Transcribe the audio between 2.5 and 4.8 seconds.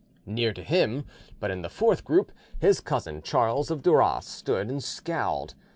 his cousin Charles of Duras stood